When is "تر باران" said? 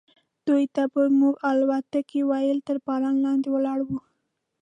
2.67-3.15